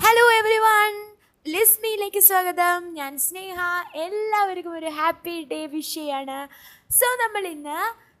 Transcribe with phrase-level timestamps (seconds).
[0.00, 1.16] Hello every one
[1.48, 2.94] ലിസ്മിയിലേക്ക് സ്വാഗതം.
[2.94, 3.56] ഞാൻ സ്നേഹ.
[3.94, 6.48] എല്ലാവർക്കും ഒരു ഹാപ്പി ഡേ വിഷ് ചെയ്യാണ്.
[6.92, 7.78] സോ നമ്മൾ ഇന്ന്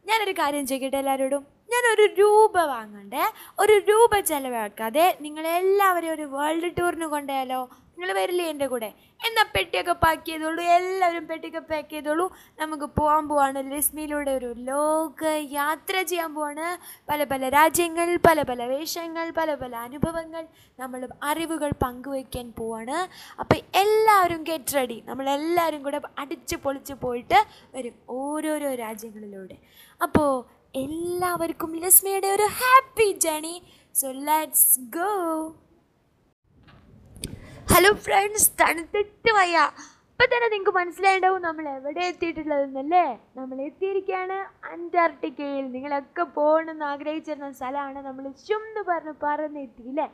[0.08, 1.46] ഞാനൊരു കാര്യം ചോദിക്കട്ടെ എല്ലാവരോടും?
[1.70, 3.32] ഞാനൊരു രൂപ വാങ്ങണ്ടേ?
[3.58, 7.68] ഒരു രൂപ ചിലവാക്കാതെ നിങ്ങളെല്ലാവരും ഒരു വേൾഡ് ടൂറിന് കൊണ്ടുപോയാലോ?
[7.98, 8.88] നിങ്ങൾ വരില്ലേ എന്റെ കൂടെ?
[9.26, 12.26] എന്നാൽ പെട്ടിയൊക്കെ പാക്ക് ചെയ്തോളൂ എല്ലാവരും പെട്ടിയൊക്കെ പാക്ക് ചെയ്തോളൂ.
[12.60, 15.22] നമുക്ക് പോകാൻ പോവാണ് രശ്മിയിലൂടെ ഒരു ലോക
[15.56, 16.66] യാത്ര ചെയ്യാൻ പോവാണ്.
[17.10, 20.44] പല പല രാജ്യങ്ങൾ പല പല വേഷങ്ങൾ പല പല അനുഭവങ്ങൾ
[20.82, 21.00] നമ്മൾ
[21.30, 22.98] അറിവുകൾ പങ്കുവയ്ക്കാൻ പോവാണ്.
[23.42, 27.40] അപ്പോൾ എല്ലാവരും ഗെറ്റ് റെഡി നമ്മളെല്ലാവരും കൂടെ അടിച്ച് പൊളിച്ച് പോയിട്ട്
[27.76, 29.58] വരും ഓരോരോ രാജ്യങ്ങളിലൂടെ.
[30.00, 30.30] അപ്പോൾ
[30.86, 33.56] എല്ലാവർക്കും ലിസ്മിയുടെ ഒരു happy journey
[34.00, 35.14] so let's go
[37.68, 39.58] hello friends തണുത്തിട്ട് വയ്യ.
[40.10, 43.02] ഇപ്പം തന്നെ നിങ്ങൾക്ക് മനസ്സിലായിണ്ടാവും നമ്മൾ എവിടെ എത്തിയിട്ടുള്ളതെന്നല്ലേ?
[43.38, 44.36] നമ്മൾ എത്തിയിരിക്കുകയാണ്
[44.72, 45.64] അന്റാർട്ടിക്കയിൽ.
[45.74, 50.06] നിങ്ങളൊക്കെ പോകണമെന്ന് ആഗ്രഹിച്ചിരുന്ന സ്ഥലമാണ് നമ്മൾ ചുമന്ന് പറഞ്ഞ് പറന്നെത്തിയില്ലേ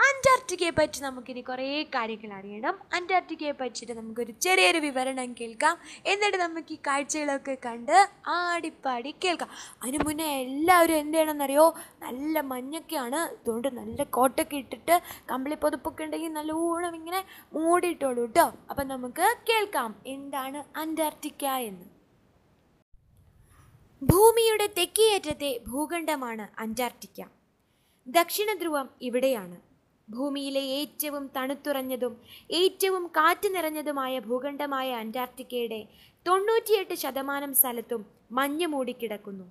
[0.00, 2.78] അന്റാർട്ടിക്കയെ പറ്റി നമുക്കിനി കുറേ കാര്യങ്ങൾ അറിയണം.
[2.94, 5.78] അന്റാർട്ടിക്കയെ പറ്റിയിട്ട് നമുക്കൊരു ചെറിയൊരു വിവരണം കേൾക്കാം.
[6.06, 9.50] എന്നിട്ട് നമുക്ക് ഈ കാഴ്ചകളൊക്കെ കണ്ട് ആടിപ്പാടി കേൾക്കാം.
[9.82, 11.74] അതിന് മുന്നേ എല്ലാവരും എന്ത് ചെയ്യണമെന്നറിയോ?
[11.98, 13.16] നല്ല മഞ്ഞൊക്കെയാണ്.
[13.16, 20.02] അതുകൊണ്ട് നല്ല കോട്ടൊക്കെ ഇട്ടിട്ട് കമ്പിളി പൊതുപ്പൊക്കെ ഉണ്ടെങ്കിൽ നല്ലോണം ഇങ്ങനെ മൂടിയിട്ടോളൂ കേട്ടോ അപ്പം നമുക്ക് കേൾക്കാം.
[20.06, 21.86] എന്താണ് അന്റാർട്ടിക്ക എന്ന്.
[24.02, 27.26] ഭൂമിയുടെ തെക്കേയറ്റത്തെ ഭൂഖണ്ഡമാണ് അന്റാർട്ടിക്ക.
[28.06, 29.69] ദക്ഷിണ ധ്രുവം ഇവിടെയാണ്.
[30.16, 32.14] ഭൂമിയിലെ ഏറ്റവും തണുത്തുറഞ്ഞതും
[32.60, 35.80] ഏറ്റവും കാറ്റ് നിറഞ്ഞതുമായ ഭൂഖണ്ഡമായ അന്റാർട്ടിക്കയുടെ
[36.26, 38.02] തൊണ്ണൂറ്റിയെട്ട് ശതമാനം സ്ഥലത്തും
[38.38, 39.46] മഞ്ഞ് മൂടിക്കിടക്കുന്നു.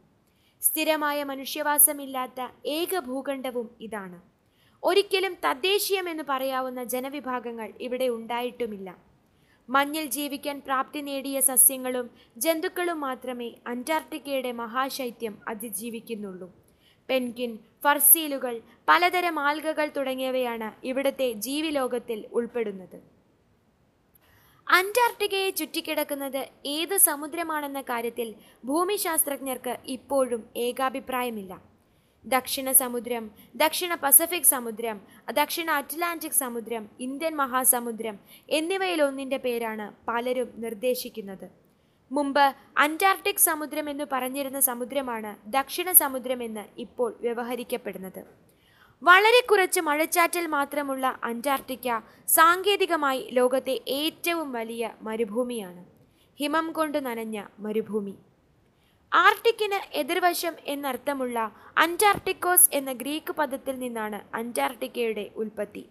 [0.61, 2.39] സ്ഥിരമായ മനുഷ്യവാസമില്ലാത്ത
[2.77, 4.19] ഏക ഭൂഖണ്ഡവും ഇതാണ്.
[4.83, 8.89] ഒരിക്കലും തദ്ദേശീയമെന്ന് പറയാവുന്ന ജനവിഭാഗങ്ങൾ ഇവിടെ ഉണ്ടായിട്ടുമില്ല.
[9.69, 16.47] മഞ്ഞിൽ ജീവിക്കാൻ പ്രാപ്തി നേടിയ സസ്യങ്ങളും ജന്തുക്കളും മാത്രമേ അന്റാർട്ടിക്കയുടെ മഹാശൈത്യം അതിജീവിക്കുന്നുള്ളൂ.
[17.09, 22.99] പെൻകിൻ ഫർസീലുകൾ പലതരം ആൽഗകൾ തുടങ്ങിയവയാണ് ഇവിടുത്തെ ജീവിലോകത്തിൽ ഉൾപ്പെടുന്നത്.
[24.67, 31.61] അന്റാർട്ടിക്കയെ ചുറ്റിക്കിടക്കുന്നത് ഏത് സമുദ്രമാണെന്ന കാര്യത്തിൽ ഭൂമിശാസ്ത്രജ്ഞർക്ക് ഇപ്പോഴും ഏകാഭിപ്രായമില്ല.
[32.25, 34.97] ദക്ഷിണ സമുദ്രം ദക്ഷിണ പസഫിക് സമുദ്രം
[35.31, 41.68] ദക്ഷിണ അറ്റ്ലാന്റിക് സമുദ്രം ഇന്ത്യൻ മഹാസമുദ്രം എന്നിവയിലൊന്നിന്റെ പേരാണ് പലരും നിർദ്ദേശിക്കുന്നത്.
[42.11, 42.45] മുമ്പ്
[42.77, 48.21] അന്റാർട്ടിക് സമുദ്രം എന്ന് പറഞ്ഞിരുന്ന സമുദ്രമാണ് ദക്ഷിണ സമുദ്രമെന്ന് ഇപ്പോൾ വ്യവഹരിക്കപ്പെടുന്നത്.
[49.01, 55.85] വളരെ കുറച്ച് മഴച്ചാറ്റൽ മാത്രമുള്ള അന്റാർട്ടിക്ക സാങ്കേതികമായി ലോകത്തെ ഏറ്റവും വലിയ മരുഭൂമിയാണ്.
[56.39, 58.15] ഹിമം കൊണ്ട് നനഞ്ഞ മരുഭൂമി.
[59.11, 65.85] ആർട്ടിക്കിന് എതിർവശം എന്നർത്ഥമുള്ള അന്റാർട്ടിക്കോസ് എന്ന ഗ്രീക്ക് പദത്തിൽ നിന്നാണ് അന്റാർട്ടിക്കയുടെ ഉൽപ്പത്തി.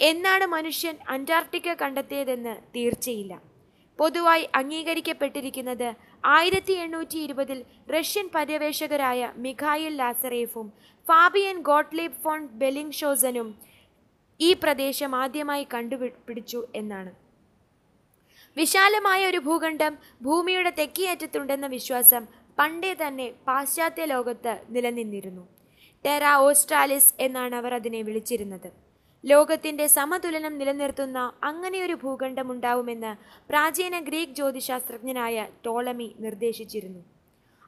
[0.00, 3.57] എന്നാണ് മനുഷ്യൻ അന്റാർട്ടിക്ക കണ്ടെത്തിയതെന്ന് തീർച്ചയില്ല.
[3.98, 5.88] പൊതുവായി അംഗീകരിക്കപ്പെട്ടിരിക്കുന്നത്
[6.24, 7.58] ആയിരത്തി എണ്ണൂറ്റി ഇരുപതിൽ
[7.94, 10.66] റഷ്യൻ പര്യവേഷകരായ മിഖായിൽ ലാസറേഫും
[11.06, 13.48] ഫാബിയൻ ഗോട്ട്ലീബ് ഫോൺ ബെലിംഗ്ഷോസനും
[14.40, 17.12] ഈ പ്രദേശം ആദ്യമായി കണ്ടുപിടിച്ചു എന്നാണ്.
[18.56, 22.22] വിശാലമായ ഒരു ഭൂഖണ്ഡം ഭൂമിയുടെ തെക്കേയറ്റത്തുണ്ടെന്ന വിശ്വാസം
[22.58, 25.44] പണ്ടേ തന്നെ പാശ്ചാത്യ ലോകത്ത് നിലനിന്നിരുന്നു.
[26.04, 28.70] ടെറ ഓസ്ട്രാലിസ് എന്നാണ് അവർ അതിനെ വിളിച്ചിരുന്നത്.
[29.24, 33.16] ലോകത്തിന്റെ സമതുലനം നിലനിർത്തുന്ന അങ്ങനെയൊരു ഭൂഖണ്ഡം ഉണ്ടാവുമെന്ന്
[33.48, 37.04] പ്രാചീന ഗ്രീക്ക് ജ്യോതിശാസ്ത്രജ്ഞനായ ടോളമി നിർദ്ദേശിച്ചിരുന്നു.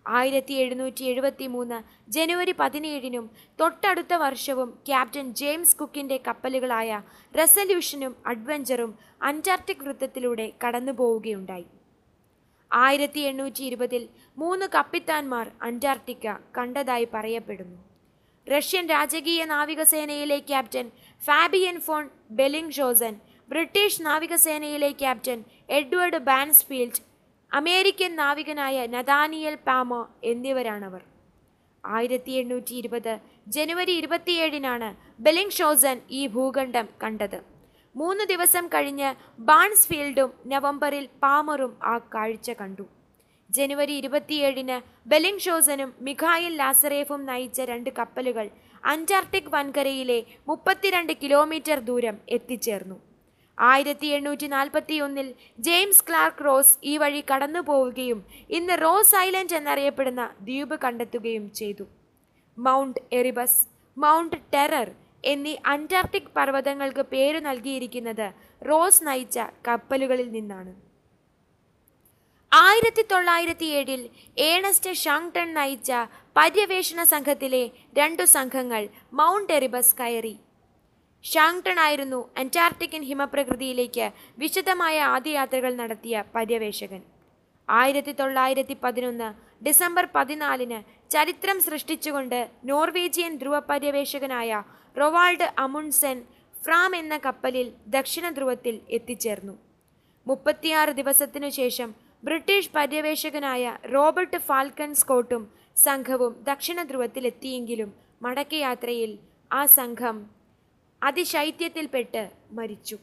[0.06, 3.30] ആയിരത്തി എഴുന്നൂറ്റി എഴുപത്തി മൂന്ന് ജനുവരി പതിനേഴിനും
[3.60, 7.02] തൊട്ടടുത്ത വർഷവും ക്യാപ്റ്റൻ ജെയിംസ് കുക്കിന്റെ കപ്പലുകളായ
[7.38, 11.66] റെസല്യൂഷനും അഡ്വഞ്ചറും അന്റാർട്ടിക് വൃത്തത്തിലൂടെ കടന്നു പോവുകയുണ്ടായി
[12.72, 17.89] ആയിരത്തി എണ്ണൂറ്റി ഇരുപതിൽ മൂന്ന് കപ്പിത്താന്മാർ അന്റാർട്ടിക്ക കണ്ടതായി പറയപ്പെടുന്നു.
[18.46, 20.86] റഷ്യൻ രാജകീയ നാവികസേനയിലെ captain
[21.22, 23.14] Fabian von Bellingshausen
[23.48, 27.02] British നാവികസേനയിലെ captain Edward Bransfield
[27.52, 31.02] American നാവികനായ നദാനിയൽ പാമ എന്നിവരാണവർ.
[31.84, 33.12] ആയിരത്തി എണ്ണൂറ്റി ഇരുപത്
[33.48, 34.88] ജനുവരി ഇരുപത്തിയേഴിനാണ്
[35.26, 37.38] ബെലിംഗ്ഷോസൻ ഈ ഭൂഖണ്ഡം കണ്ടത്.
[37.94, 39.10] മൂന്ന് ദിവസം കഴിഞ്ഞ്
[39.50, 42.84] ബാൺസ്ഫീൽഡും നവംബറിൽ പാമറും ആ കാഴ്ച കണ്ടു.
[43.56, 44.76] ജനുവരി ഇരുപത്തിയേഴിന്
[45.12, 48.46] ബെലിംഗ്ഷോസനും മിഖായിൽ ലാസറേഫും നയിച്ച രണ്ട് കപ്പലുകൾ
[48.92, 50.18] അന്റാർട്ടിക് വൻകരയിലെ
[50.50, 52.96] മുപ്പത്തിരണ്ട് കിലോമീറ്റർ ദൂരം എത്തിച്ചേർന്നു.
[53.58, 55.26] ആയിരത്തി എണ്ണൂറ്റി നാൽപ്പത്തി ഒന്നിൽ
[55.66, 58.20] ജെയിംസ് ക്ലാർക്ക് റോസ് ഈ വഴി കടന്നു പോവുകയും
[58.58, 61.86] ഇന്ന് റോസ് ഐലൻഡ് എന്നറിയപ്പെടുന്ന ദ്വീപ് കണ്ടെത്തുകയും ചെയ്തു.
[62.58, 63.60] മൗണ്ട് എറിബസ്
[63.96, 64.88] മൗണ്ട് ടെറർ
[65.32, 68.26] എന്നീ അന്റാർട്ടിക് പർവതങ്ങൾക്ക് പേര് നൽകിയിരിക്കുന്നത്
[68.62, 69.38] റോസ് നയിച്ച
[69.68, 70.72] കപ്പലുകളിൽ നിന്നാണ്.
[72.52, 74.00] ആയിരത്തി തൊള്ളായിരത്തി ഏഴിൽ
[74.44, 75.90] ഏണസ്റ്റ് ഷാങ്ടൺ നയിച്ച
[76.36, 77.60] പര്യവേഷണ സംഘത്തിലെ
[77.98, 78.82] രണ്ടു സംഘങ്ങൾ
[79.18, 80.32] മൗണ്ട് എറിബസ് കയറി.
[81.24, 84.06] ഷാങ്ടൺ ആയിരുന്നു അന്റാർട്ടിക്കൻ ഹിമപ്രകൃതിയിലേക്ക്
[84.38, 87.00] വിശദമായ ആദ്യയാത്രകൾ നടത്തിയ പര്യവേഷകൻ.
[87.68, 89.30] ആയിരത്തി തൊള്ളായിരത്തി പതിനൊന്ന്
[89.64, 90.80] ഡിസംബർ പതിനാലിന്
[91.10, 94.62] ചരിത്രം സൃഷ്ടിച്ചുകൊണ്ട് നോർവേജിയൻ ധ്രുവ പര്യവേഷകനായ
[94.96, 96.18] റൊവാൾഡ് അമുൺസെൻ
[96.64, 99.54] ഫ്രാം എന്ന കപ്പലിൽ ദക്ഷിണ ധ്രുവത്തിൽ എത്തിച്ചേർന്നു.
[100.26, 101.90] മുപ്പത്തിയാറ് ദിവസത്തിനു ശേഷം
[102.22, 103.64] ബ്രിട്ടീഷ് പര്യവേഷകനായ
[103.94, 105.42] റോബർട്ട് ഫാൽക്കൺ സ്കോട്ടും
[105.76, 107.90] സംഘവും ദക്ഷിണ ധ്രുവത്തിലെത്തിയെങ്കിലും
[108.22, 109.12] മടക്കയാത്രയിൽ
[109.52, 110.16] ആ സംഘം
[111.02, 112.22] അതിശൈത്യത്തിൽപ്പെട്ട്
[112.52, 112.96] മരിച്ചു.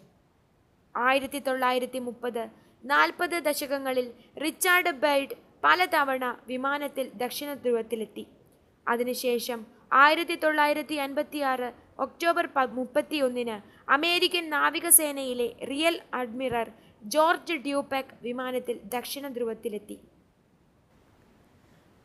[0.95, 2.43] ആയിരത്തി തൊള്ളായിരത്തി മുപ്പത്
[2.83, 4.07] നാൽപ്പത് ദശകങ്ങളിൽ
[4.43, 8.23] റിച്ചാർഡ് ബൈഡ് പലതവണ വിമാനത്തിൽ ദക്ഷിണ ധ്രുവത്തിലെത്തി
[8.87, 9.59] അതിനുശേഷം
[10.01, 11.69] ആയിരത്തി തൊള്ളായിരത്തി അൻപത്തി ആറ്
[11.99, 13.57] ഒക്ടോബർ മുപ്പത്തിയൊന്നിന്
[13.91, 16.69] അമേരിക്കൻ നാവികസേനയിലെ റിയൽ അഡ്മിറൽ
[17.13, 19.97] ജോർജ് ഡ്യൂപെക് വിമാനത്തിൽ ദക്ഷിണ ധ്രുവത്തിലെത്തി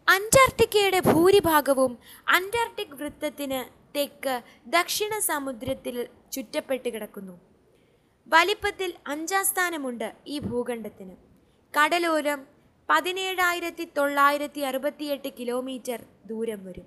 [0.08, 1.92] അന്റാർട്ടിക്കയുടെ ഭൂരിഭാഗവും
[2.28, 3.60] അന്റാർട്ടിക് വൃത്തത്തിന്
[3.96, 4.34] തെക്ക്
[4.66, 5.96] ദക്ഷിണ സമുദ്രത്തിൽ
[6.32, 7.34] ചുറ്റപ്പെട്ട് കിടക്കുന്നു.
[8.26, 11.14] വലിപ്പത്തിൽ അഞ്ചാം സ്ഥാനമുണ്ട് ഈ ഭൂഖണ്ഡത്തിന്.
[11.74, 12.40] കടലോരം
[12.88, 16.86] പതിനേഴായിരത്തി തൊള്ളായിരത്തി അറുപത്തിയെട്ട് കിലോമീറ്റർ ദൂരം വരും.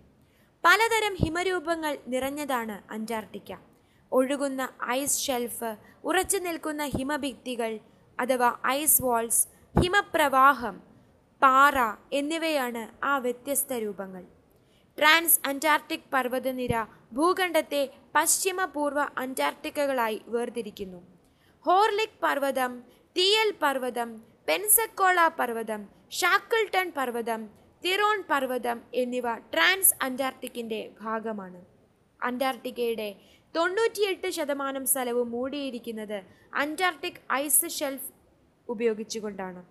[0.63, 3.51] പലതരം ഹിമരൂപങ്ങൾ നിറഞ്ഞതാണ് അന്റാർട്ടിക്ക.
[4.11, 5.71] ഒഴുകുന്ന ഐസ് ഷെൽഫ്
[6.03, 7.71] ഉറച്ചു നിൽക്കുന്ന ഹിമഭിത്തികൾ
[8.19, 9.47] അഥവാ ഐസ് വാൾസ്
[9.79, 10.75] ഹിമപ്രവാഹം
[11.41, 11.77] പാറ
[12.13, 14.23] എന്നിവയാണ് ആ വ്യത്യസ്ത രൂപങ്ങൾ.
[14.97, 16.75] ട്രാൻസ് അന്റാർട്ടിക് പർവതനിര
[17.13, 17.81] ഭൂഖണ്ഡത്തെ
[18.15, 21.01] പശ്ചിമപൂർവ അന്റാർട്ടിക്കകളായി വേർതിരിക്കുന്നു.
[21.65, 22.83] ഹോർലിക് പർവതം
[23.15, 24.09] തീയൽ പർവതം
[24.47, 27.49] പെൻസക്കോള പർവതം ഷാക്കിൾട്ടൺ പർവതം
[27.83, 31.61] തിറോൺ പർവതം എന്നിവ ട്രാൻസ് അന്റാർട്ടിക്കിന്റെ ഭാഗമാണ്.
[32.19, 33.09] അന്റാർട്ടിക്കയുടെ
[33.55, 36.17] തൊണ്ണൂറ്റിയെട്ട് ശതമാനം സ്ഥലവും മൂടിയിരിക്കുന്നത്
[36.61, 38.09] അന്റാർട്ടിക് ഐസ് ഷെൽഫ്
[38.73, 39.61] ഉപയോഗിച്ചുകൊണ്ടാണ്.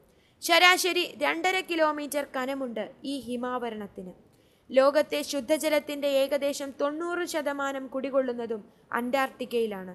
[0.43, 4.13] ശരാശരി രണ്ടര കിലോമീറ്റർ കനമുണ്ട് ഈ ഹിമാവരണത്തിന്.
[4.71, 8.63] ലോകത്തെ ശുദ്ധജലത്തിന്റെ ഏകദേശം തൊണ്ണൂറ് ശതമാനം കുടികൊള്ളുന്നതും
[8.99, 9.95] അന്റാർട്ടിക്കയിലാണ്.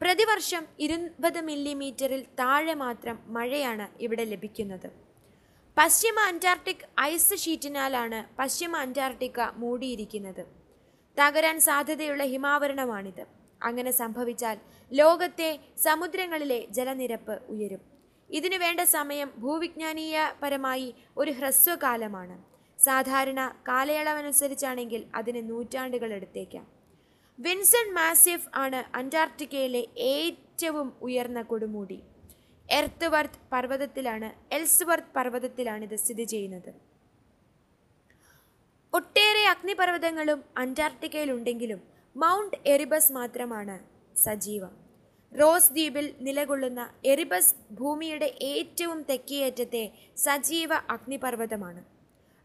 [0.00, 4.88] പ്രതിവർഷം ഇരുപത് മില്ലിമീറ്ററിൽ താഴെ മാത്രം മഴയാണ് ഇവിടെ ലഭിക്കുന്നത്.
[5.76, 10.44] പശ്ചിമ അന്റാർട്ടിക് ഐസ് ഷീറ്റിനാലാണ് പശ്ചിമ അന്റാർട്ടിക്ക മൂടിയിരിക്കുന്നത്.
[11.20, 13.26] തകരാൻ സാധ്യതയുള്ള ഹിമാവരണമാണിത്.
[13.62, 14.58] അങ്ങനെ സംഭവിച്ചാൽ
[14.92, 17.80] ലോകത്തെ സമുദ്രങ്ങളിലെ ജലനിരപ്പ് ഉയരും.
[18.30, 22.44] ഇതിനു വേണ്ട സമയം ഭൂവിജ്ഞാനീയപരമായി ഒരു ഹ്രസ്വകാലമാണ്.
[22.78, 26.66] സാധാരണ കാലയളവനുസരിച്ചാണെങ്കിൽ അതിന് നൂറ്റാണ്ടുകൾ എടുത്തേക്കാം.
[27.38, 32.02] വിൻസൺ മാസിഫ് ആണ് അന്റാർട്ടിക്കയിലെ ഏറ്റവും ഉയർന്ന കൊടുമുടി.
[32.70, 36.85] എർത്ത് വർത്ത് പർവതത്തിലാണ് എൽസ്വർത്ത് പർവതത്തിലാണ് ഇത് സ്ഥിതി ചെയ്യുന്നത്.
[38.96, 41.80] ഒട്ടേറെ അഗ്നിപർവതങ്ങളും അന്റാർട്ടിക്കയിലുണ്ടെങ്കിലും
[42.16, 43.78] മൗണ്ട് എറിബസ് മാത്രമാണ്
[44.18, 44.76] സജീവം.
[45.40, 51.84] റോസ് ദ്വീപിൽ നിലകൊള്ളുന്ന എറിബസ് ഭൂമിയുടെ ഏറ്റവും തെക്കേയറ്റത്തെ സജീവ അഗ്നിപർവതമാണ്.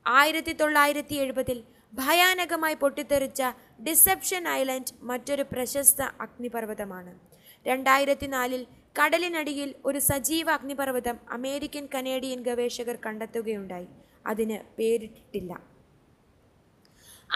[0.08, 1.64] ആയിരത്തി തൊള്ളായിരത്തി എഴുപതിൽ
[1.94, 3.44] ഭയാനകമായി പൊട്ടിത്തെറിച്ച
[3.88, 7.20] ഡിസെപ്ഷൻ ഐലൻഡ് മറ്റൊരു പ്രശസ്ത അഗ്നിപർവതമാണ്.
[7.68, 8.68] രണ്ടായിരത്തി നാലിൽ
[9.02, 13.88] കടലിനടിയിൽ ഒരു സജീവ അഗ്നിപർവതം അമേരിക്കൻ കനേഡിയൻ ഗവേഷകർ കണ്ടെത്തുകയുണ്ടായി.
[14.26, 15.71] അതിന് പേരിട്ടിട്ടില്ല.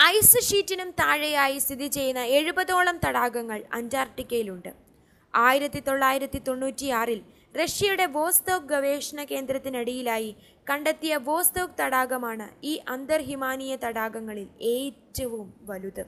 [0.03, 4.71] ഐസ് ഷീറ്റിനും താഴെയായി സ്ഥിതി ചെയ്യുന്ന എഴുപതോളം തടാകങ്ങൾ അന്റാർട്ടിക്കയിലുണ്ട്.
[5.33, 7.21] ആയിരത്തി തൊള്ളായിരത്തി തൊണ്ണൂറ്റിയാറിൽ
[7.56, 10.36] റഷ്യയുടെ വോസ്തോക് ഗവേഷണ കേന്ദ്രത്തിനടിയിലായി
[10.69, 16.03] കണ്ടെത്തിയ വോസ്തോക് തടാകമാണ് ഈ അന്തർഹിമാനീയ തടാകങ്ങളിൽ ഏറ്റവും വലുത്.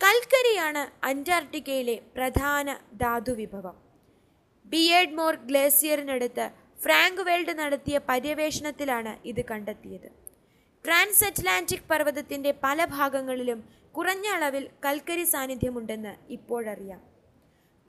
[0.00, 3.76] കൽക്കരിയാണ് അന്റാർട്ടിക്കയിലെ പ്രധാന ധാതുവിഭവം.
[4.72, 6.46] ബിയേഡ്മോർ ഗ്ലേസിയറിനടുത്ത്
[6.82, 10.27] ഫ്രാങ്ക് വേൾഡ് നടത്തിയ പര്യവേഷണത്തിലാണ് ഇത് കണ്ടെത്തിയത്.
[10.84, 13.58] ട്രാൻസ് അറ്റ്ലാന്റിക് പർവതത്തിന്റെ പല ഭാഗങ്ങളിലും
[13.96, 17.00] കുറഞ്ഞ അളവിൽ കൽക്കരി സാന്നിധ്യമുണ്ടെന്ന് ഇപ്പോഴറിയാം.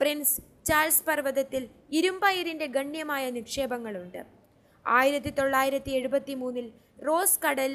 [0.00, 4.22] പ്രിൻസ് ചാൾസ് പർവതത്തിൽ ഇരുമ്പയറിന്റെ ഗണ്യമായ നിക്ഷേപങ്ങളുണ്ട്.
[4.86, 6.72] ആയിരത്തി തൊള്ളായിരത്തി എഴുപത്തി മൂന്നിൽ
[7.06, 7.72] റോസ് കടൽ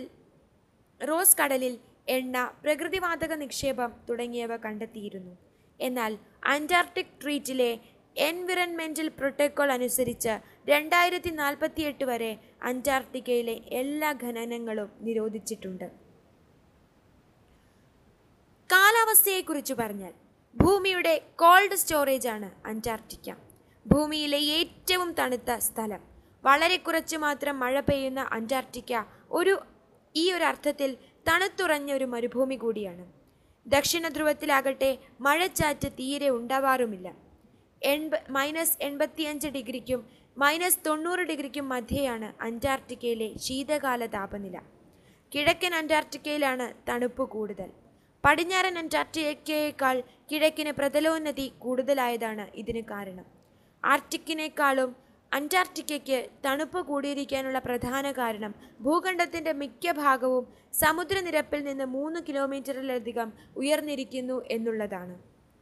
[1.01, 5.33] റോസ് കടലിൽ എണ്ണ പ്രകൃതിവാതക നിക്ഷേപം തുടങ്ങിയവ കണ്ടെത്തിയിരുന്നു.
[5.79, 7.71] എന്നാൽ അന്റാർട്ടിക് ട്രീറ്റിലെ
[8.15, 10.33] എൻവിറൺമെന്റൽ പ്രോട്ടോക്കോൾ അനുസരിച്ച്
[10.69, 15.87] രണ്ടായിരത്തി നാൽപ്പത്തിയെട്ട് വരെ അന്റാർട്ടിക്കയിലെ എല്ലാ ഖനനങ്ങളും നിരോധിച്ചിട്ടുണ്ട്.
[18.71, 20.13] കാലാവസ്ഥയെക്കുറിച്ച് പറഞ്ഞാൽ
[20.55, 23.35] ഭൂമിയുടെ കോൾഡ് സ്റ്റോറേജാണ് അന്റാർട്ടിക്ക.
[23.87, 26.01] ഭൂമിയിലെ ഏറ്റവും തണുത്ത സ്ഥലം.
[26.43, 29.59] വളരെ കുറച്ച് മാത്രം മഴ പെയ്യുന്ന അന്റാർട്ടിക്ക ഒരു
[30.15, 33.05] ഈ ഒരു അർത്ഥത്തിൽ തണുത്തുറഞ്ഞ ഒരു മരുഭൂമി കൂടിയാണ്.
[33.67, 37.24] ദക്ഷിണ ധ്രുവത്തിലാകട്ടെ മഴച്ചാറ്റ് തീരെ ഉണ്ടാവാറുമില്ല.
[37.93, 40.01] എൺപ മൈനസ് എൺപത്തിയഞ്ച് ഡിഗ്രിക്കും
[40.37, 44.57] മൈനസ് തൊണ്ണൂറ് ഡിഗ്രിക്കും മധ്യയാണ് അന്റാർട്ടിക്കയിലെ ശീതകാല താപനില.
[45.31, 47.69] കിഴക്കൻ അന്റാർട്ടിക്കയിലാണ് തണുപ്പ് കൂടുതൽ.
[48.23, 53.25] പടിഞ്ഞാറൻ അന്റാർട്ടിക്കയേക്കാൾ കിഴക്കിന് പ്രതലോന്നതി കൂടുതലായതാണ് ഇതിന് കാരണം.
[53.83, 54.91] ആർട്ടിക്കിനേക്കാളും
[55.31, 58.51] അന്റാർട്ടിക്കയ്ക്ക് തണുപ്പ് കൂടിയിരിക്കാനുള്ള പ്രധാന കാരണം
[58.85, 60.45] ഭൂഖണ്ഡത്തിന്റെ മിക്ക ഭാഗവും
[60.83, 65.15] സമുദ്രനിരപ്പിൽ നിന്ന് മൂന്ന് കിലോമീറ്ററിലധികം ഉയർന്നിരിക്കുന്നു എന്നുള്ളതാണ്.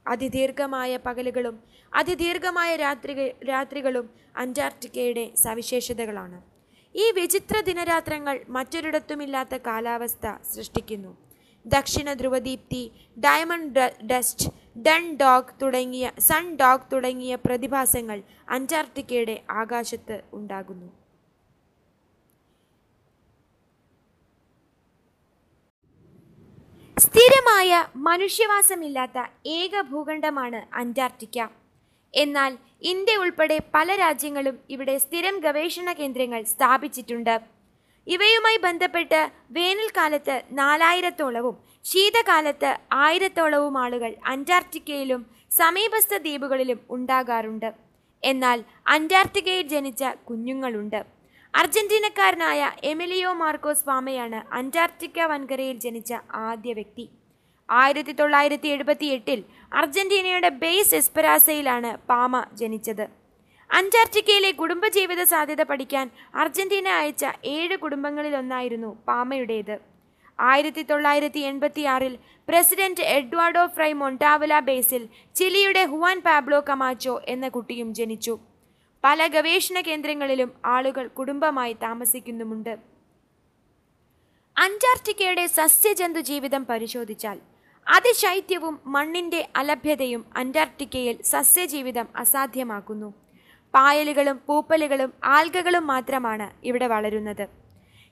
[0.06, 1.56] അതിദീർഘമായ പകലുകളും
[1.94, 3.14] അതിദീർഘമായ രാത്രി
[3.52, 4.06] രാത്രികളും
[4.44, 6.40] അന്റാർട്ടിക്കയുടെ സവിശേഷതകളാണ്.
[6.96, 11.12] ഈ വിചിത്ര ദിനരാത്രങ്ങൾ മറ്റൊരിടത്തുമില്ലാത്ത കാലാവസ്ഥ സൃഷ്ടിക്കുന്നു.
[11.66, 12.82] ദക്ഷിണ ധ്രുവദീപ്തി
[13.26, 14.50] ഡയമണ്ട് ഡസ്റ്റ്
[14.88, 18.20] ഡൺ ഡോഗ് തുടങ്ങിയ സൺ ഡോഗ് തുടങ്ങിയ പ്രതിഭാസങ്ങൾ
[18.58, 20.90] അന്റാർട്ടിക്കയുടെ ആകാശത്ത് ഉണ്ടാകുന്നു.
[26.98, 31.48] സ്ഥിരമായ മനുഷ്യവാസമില്ലാത്ത ഏക ഭൂഖണ്ഡമാണ് അന്റാർട്ടിക്ക.
[32.14, 37.36] എന്നാൽ ഇന്ത്യ ഉൾപ്പെടെ പല രാജ്യങ്ങളും ഇവിടെ സ്ഥിരം ഗവേഷണ കേന്ദ്രങ്ങൾ സ്ഥാപിച്ചിട്ടുണ്ട്.
[38.08, 47.70] ഇവയുമായി ബന്ധപ്പെട്ട് വേനൽക്കാലത്ത് നാലായിരത്തോളവും ശീതകാലത്ത് ആയിരത്തോളവും ആളുകൾ അന്റാർട്ടിക്കയിലും സമീപസ്ഥ ദ്വീപുകളിലും ഉണ്ടാകാറുണ്ട്.
[48.24, 51.12] എന്നാൽ അന്റാർട്ടിക്കയിൽ ജനിച്ച കുഞ്ഞുങ്ങളുണ്ട്.
[51.54, 56.14] അർജന്റീനക്കാരനായ എമിലിയോ മാർക്കോസ് പാമയാണ് അന്റാർട്ടിക്ക വൻകരയിൽ ജനിച്ച
[56.48, 57.06] ആദ്യ വ്യക്തി.
[57.70, 59.40] ആയിരത്തി തൊള്ളായിരത്തി എഴുപത്തി എട്ടിൽ
[59.82, 63.06] അർജന്റീനയുടെ ബേസ് എസ്പെരാസയിലാണ് പാമ ജനിച്ചത്.
[63.70, 66.08] അന്റാർട്ടിക്കയിലെ കുടുംബജീവിത സാധ്യത പഠിക്കാൻ
[66.44, 69.76] അർജന്റീന അയച്ച ഏഴ് കുടുംബങ്ങളിലൊന്നായിരുന്നു പാമയുടേത്.
[70.40, 72.16] ആയിരത്തി തൊള്ളായിരത്തി എൺപത്തി ആറിൽ
[72.48, 75.04] പ്രസിഡന്റ് എഡ്വാർഡോ ഫ്രൈ മൊണ്ടാവല ബേസിൽ
[75.36, 78.36] ചിലിയുടെ ഹുവാൻ പാബ്ലോ കമാച്ചോ എന്ന കുട്ടിയും ജനിച്ചു.
[79.04, 82.78] പല ഗവേഷണ കേന്ദ്രങ്ങളിലും ആളുകൾ കുടുംബമായി താമസിക്കുന്നുമുണ്ട്.
[84.58, 87.40] അന്റാർട്ടിക്കയുടെ സസ്യജന്തു ജീവിതം പരിശോധിച്ചാൽ
[87.88, 93.14] അതിശൈത്യവും മണ്ണിന്റെ അലഭ്യതയും അന്റാർട്ടിക്കയിൽ സസ്യജീവിതം അസാധ്യമാക്കുന്നു.
[93.74, 97.48] പായലുകളും പൂപ്പലുകളും ആൽഗകളും മാത്രമാണ് ഇവിടെ വളരുന്നത്.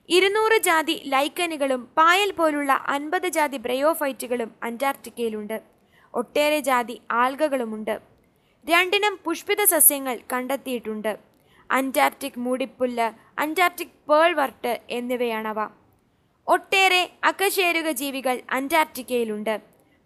[0.09, 5.61] ഇരുന്നൂറ് ജാതി ലൈക്കനുകളും പായൽ പോലുള്ള അൻപത് ജാതി ബ്രയോഫൈറ്റുകളും അന്റാർട്ടിക്കയിലുണ്ട്.
[6.13, 8.10] ഒട്ടേറെ ജാതി ആൽഗകളുമുണ്ട്.
[8.69, 11.19] രണ്ടിനം പുഷ്പിത സസ്യങ്ങൾ കണ്ടെത്തിയിട്ടുണ്ട്.
[11.71, 13.07] അന്റാർട്ടിക് മൂടിപ്പുല്ല്
[13.39, 15.59] അന്റാർട്ടിക് പേൾ വർട്ട് എന്നിവയാണവ.
[16.47, 19.61] ഒട്ടേറെ അക്കശേരുക ജീവികൾ അന്റാർട്ടിക്കയിലുണ്ട്.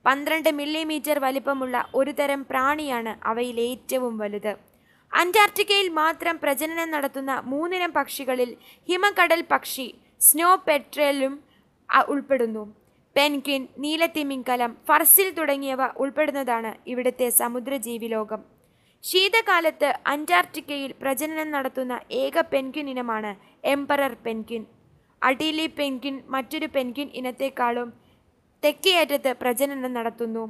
[0.06, 4.54] പന്ത്രണ്ട് മില്ലിമീറ്റർ വലിപ്പമുള്ള ഒരു തരം പ്രാണിയാണ് അവയിൽ ഏറ്റവും വലുത്.
[5.14, 8.58] അന്റാർട്ടിക്കയിൽ മാത്രം പ്രജനനം നടത്തുന്ന മൂന്നിനം പക്ഷികളിൽ
[8.90, 9.88] ഹിമകടൽ പക്ഷി
[10.22, 11.44] സ്നോ പെട്രലും
[12.10, 12.85] ഉൾപ്പെടുന്നു.
[13.16, 18.42] പെൻക്വിൻ നീലത്തിമിങ്കലം ഫർസിൽ തുടങ്ങിയവ ഉൾപ്പെടുന്നതാണ് ഇവിടുത്തെ സമുദ്രജീവി ലോകം.
[19.04, 23.32] ശീതകാലത്ത് അന്റാർട്ടിക്കയിൽ പ്രജനനം നടത്തുന്ന ഏക പെൻഗ്വിൻ ഇനമാണ്
[23.74, 24.64] എംപറർ പെൻഗ്വിൻ.
[25.22, 27.90] അടീലി പെൻഗ്വിൻ മറ്റൊരു പെൻഗ്വിൻ ഇനത്തെക്കാളും
[28.64, 30.44] തെക്കേയറ്റത്ത് പ്രജനനം നടത്തുന്നു.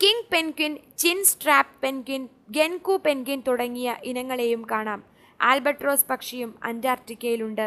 [0.00, 5.00] King penguin chinstrap penguin ഗെൻകു പെൻഗ്വിൻ തുടങ്ങിയ ഇനങ്ങളെയും കാണാം.
[5.40, 7.66] ആൽബട്രോസ് പക്ഷിയും അന്റാർട്ടിക്കയിലുണ്ട്.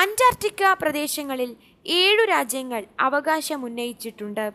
[0.00, 1.50] അന്റാർട്ടിക്ക പ്രദേശങ്ങളിൽ
[1.86, 4.46] ഏഴു രാജ്യങ്ങൾ അവകാശമുന്നയിച്ചിട്ടുണ്ട്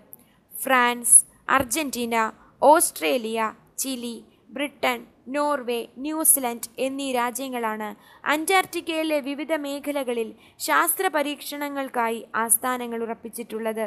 [0.54, 1.18] France
[1.50, 2.16] Argentina
[2.62, 3.40] Australia
[3.78, 4.16] Chile
[4.50, 7.90] Britain Norway New Zealand എന്നീ രാജ്യങ്ങളാണ്
[8.28, 13.86] അന്റാർട്ടിക്കയിലെ വിവിധ മേഖലകളിൽ ശാസ്ത്ര പരീക്ഷണങ്ങൾക്കായി ആസ്ഥാനങ്ങൾ ഉറപ്പിച്ചിട്ടുള്ളത്.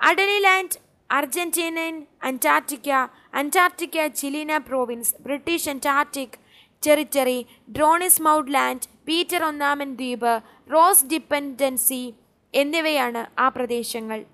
[0.00, 0.78] Adelie Land
[1.10, 2.90] Argentinian Antarctica
[3.34, 6.38] Antarctica Chilena province British Antarctic
[6.82, 7.38] territory
[7.72, 10.40] Dronning Maud Land Peter ഒന്നാമൻ ദ്വീപ്
[10.72, 12.14] റോസ് ഡിപ്പെൻഡൻസി
[12.54, 14.24] എന്നിവയാണ് ആ പ്രദേശങ്ങൾ.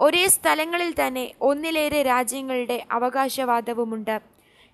[0.00, 4.20] ഒരേ സ്ഥലങ്ങളിൽ തന്നെ ഒന്നിലേറെ രാജ്യങ്ങളുടെ അവകാശവാദവുമുണ്ട്.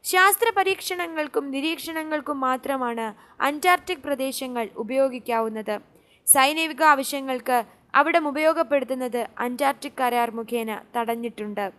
[0.04, 5.80] ശാസ്ത്ര പരീക്ഷണങ്ങൾക്കും നിരീക്ഷണങ്ങൾക്കും മാത്രമാണ് അന്റാർട്ടിക് പ്രദേശങ്ങൾ ഉപയോഗിക്കാവുന്നത്.
[6.26, 11.72] സൈനിക ആവശ്യങ്ങൾക്ക് അവിടെ ഉപയോഗപ്പെടുത്തുന്നത് അന്റാർട്ടിക് കരാർ മുഖേന തടഞ്ഞിട്ടുണ്ട്.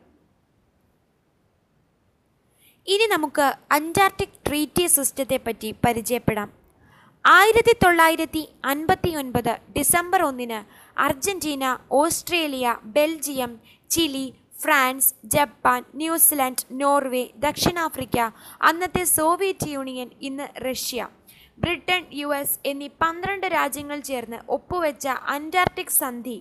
[2.88, 6.65] ഇനി നമുക്ക് അന്റാർട്ടിക് ട്രീറ്റി സിസ്റ്റത്തെ പറ്റി പരിചയപ്പെടാം.
[7.34, 8.42] ആയിരത്തി തൊള്ളായിരത്തി
[8.72, 10.58] അൻപത്തി ഒൻപത് ഡിസംബർ ഒന്നിന്
[11.06, 11.64] Argentina
[12.00, 13.52] Australia Belgium
[13.90, 14.26] Chile
[14.62, 18.18] France Japan New Zealand Norway ദക്ഷിണാഫ്രിക്ക
[18.70, 21.08] അന്നത്തെ സോവിയറ്റ് യൂണിയൻ ഇന്ന് റഷ്യ.
[21.58, 26.38] ബ്രിട്ടൻ യു എസ് എന്നീ പന്ത്രണ്ട് രാജ്യങ്ങൾ ചേർന്ന് ഒപ്പുവെച്ച അന്റാർട്ടിക് സന്ധി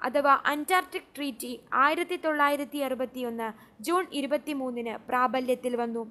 [0.00, 1.52] അഥവാ അന്റാർട്ടിക് ട്രീറ്റി
[1.84, 3.48] ആയിരത്തി തൊള്ളായിരത്തി അറുപത്തിയൊന്ന്
[3.88, 6.04] ജൂൺ ഇരുപത്തിമൂന്നിന് പ്രാബല്യത്തിൽ വന്നു.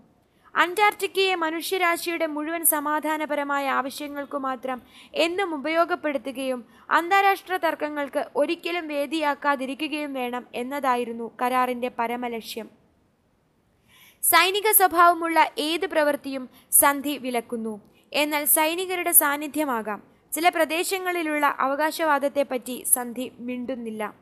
[0.55, 4.81] അന്റാർട്ടിക്കയെ മനുഷ്യരാശിയുടെ മുഴുവൻ സമാധാനപരമായ ആവശ്യങ്ങൾക്കു മാത്രം
[5.13, 12.69] എന്നും ഉപയോഗപ്പെടുത്തുകയും അന്താരാഷ്ട്ര തർക്കങ്ങൾക്ക് ഒരിക്കലും വേദിയാക്കാതിരിക്കുകയും വേണം എന്നതായിരുന്നു കരാറിന്റെ പരമലക്ഷ്യം.
[14.23, 17.81] സൈനിക സ്വഭാവമുള്ള ഏത് പ്രവൃത്തിയും സന്ധി വിലക്കുന്നു.
[18.13, 20.03] എന്നാൽ സൈനികരുടെ സാന്നിധ്യമാകാം.
[20.33, 24.13] ചില പ്രദേശങ്ങളിലുള്ള അവകാശവാദത്തെപ്പറ്റി സന്ധി മിണ്ടുന്നില്ല.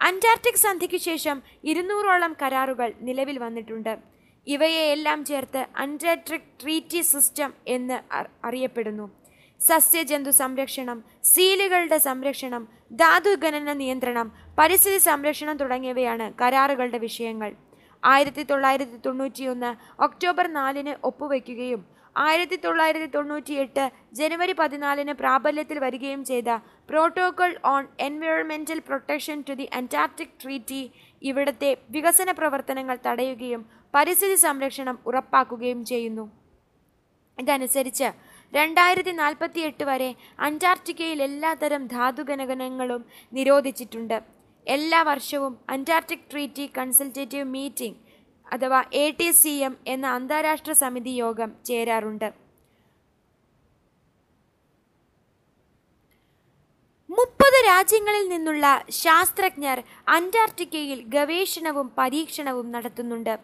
[0.00, 4.19] അന്റാർട്ടിക് സന്ധിക്ക് ശേഷം ഇരുന്നൂറോളം കരാറുകൾ നിലവിൽ വന്നിട്ടുണ്ട്.
[4.46, 7.98] ഇവയെയെല്ലാം ചേർത്ത് അന്റാർട്ടിക് ട്രീറ്റി സിസ്റ്റം എന്ന്
[8.44, 9.06] അറിയപ്പെടുന്നു.
[9.60, 10.98] സസ്യജന്തു സംരക്ഷണം
[11.32, 12.62] സീലുകളുടെ സംരക്ഷണം
[13.00, 14.28] ധാതുഖനന നിയന്ത്രണം
[14.58, 17.50] പരിസ്ഥിതി സംരക്ഷണം തുടങ്ങിയവയാണ് കരാറുകളുടെ വിഷയങ്ങൾ.
[18.02, 19.70] ആയിരത്തി തൊള്ളായിരത്തി തൊണ്ണൂറ്റിയൊന്ന്
[20.02, 21.80] ഒക്ടോബർ നാലിന് ഒപ്പുവെക്കുകയും
[22.16, 26.50] ആയിരത്തി തൊള്ളായിരത്തി തൊണ്ണൂറ്റിയെട്ട് ജനുവരി പതിനാലിന് പ്രാബല്യത്തിൽ വരികയും ചെയ്ത
[26.88, 30.82] protocol on എൻവയോൺമെന്റൽ protection to the Antarctic treaty
[31.22, 33.62] ഇവിടുത്തെ വികസന പ്രവർത്തനങ്ങൾ തടയുകയും
[33.94, 36.24] പരിസ്ഥിതി സംരക്ഷണം ഉറപ്പാക്കുകയും ചെയ്യുന്നു.
[37.38, 38.08] ഇതനുസരിച്ച്
[38.52, 40.10] രണ്ടായിരത്തി നാൽപ്പത്തി എട്ട് വരെ
[40.46, 44.18] അന്റാർട്ടിക്കയിൽ എല്ലാതരം ധാതുഗണകണങ്ങളും നിരോധിച്ചിട്ടുണ്ട്.
[44.66, 48.00] എല്ലാ വർഷവും അന്റാർട്ടിക് ട്രീറ്റി കൺസൾട്ടേറ്റീവ് മീറ്റിംഗ്
[48.46, 52.28] അഥവാ എ ടി സി എം എന്ന അന്താരാഷ്ട്ര സമിതി യോഗം ചേരാറുണ്ട്.
[57.10, 58.66] മുപ്പത് രാജ്യങ്ങളിൽ നിന്നുള്ള
[59.02, 59.78] ശാസ്ത്രജ്ഞർ
[60.16, 63.34] അന്റാർട്ടിക്കയിൽ ഗവേഷണവും പരീക്ഷണവും നടത്തുന്നുണ്ട്.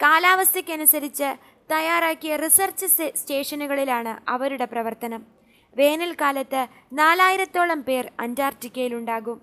[0.00, 1.28] കാലാവസ്ഥയ്ക്കനുസരിച്ച്
[1.72, 2.86] തയ്യാറാക്കിയ റിസർച്ച്
[3.20, 5.22] സ്റ്റേഷനുകളിലാണ് അവരുടെ പ്രവർത്തനം.
[5.76, 6.60] വേനൽക്കാലത്ത്
[6.92, 9.38] നാലായിരത്തോളം പേർ അന്റാർട്ടിക്കയിലുണ്ടാകും.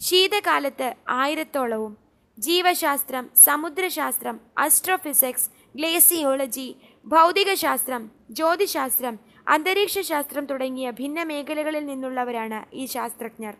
[0.00, 1.96] ശീതകാലത്ത് ആയിരത്തോളവും.
[2.38, 6.68] ജീവശാസ്ത്രം സമുദ്രശാസ്ത്രം അസ്ട്രോഫിസിക്സ് ഗ്ലേസിയോളജി
[7.06, 9.14] ഭൗതികശാസ്ത്രം ജ്യോതിശാസ്ത്രം
[9.46, 13.54] അന്തരീക്ഷ ശാസ്ത്രം തുടങ്ങിയ ഭിന്ന മേഖലകളിൽ നിന്നുള്ളവരാണ് ഈ ശാസ്ത്രജ്ഞർ.